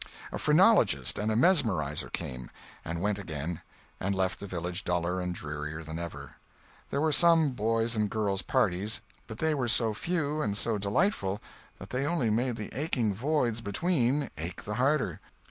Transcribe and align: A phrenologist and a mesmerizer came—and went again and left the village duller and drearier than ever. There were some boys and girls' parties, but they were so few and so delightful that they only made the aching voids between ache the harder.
A 0.31 0.39
phrenologist 0.39 1.19
and 1.19 1.31
a 1.31 1.35
mesmerizer 1.35 2.09
came—and 2.09 3.01
went 3.01 3.19
again 3.19 3.61
and 3.99 4.15
left 4.15 4.39
the 4.39 4.47
village 4.47 4.83
duller 4.83 5.21
and 5.21 5.35
drearier 5.35 5.83
than 5.83 5.99
ever. 5.99 6.37
There 6.89 6.99
were 6.99 7.11
some 7.11 7.51
boys 7.51 7.95
and 7.95 8.09
girls' 8.09 8.41
parties, 8.41 9.01
but 9.27 9.37
they 9.37 9.53
were 9.53 9.67
so 9.67 9.93
few 9.93 10.41
and 10.41 10.57
so 10.57 10.79
delightful 10.79 11.39
that 11.77 11.91
they 11.91 12.07
only 12.07 12.31
made 12.31 12.55
the 12.55 12.73
aching 12.73 13.13
voids 13.13 13.61
between 13.61 14.31
ache 14.39 14.63
the 14.63 14.73
harder. 14.81 15.19